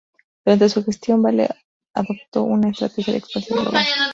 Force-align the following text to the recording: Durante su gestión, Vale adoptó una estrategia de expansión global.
Durante 0.43 0.67
su 0.67 0.83
gestión, 0.83 1.21
Vale 1.21 1.47
adoptó 1.93 2.41
una 2.45 2.71
estrategia 2.71 3.13
de 3.13 3.19
expansión 3.19 3.59
global. 3.59 3.85